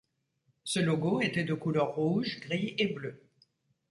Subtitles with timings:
[0.63, 3.21] Ce logo était de couleur rouge, gris et bleu.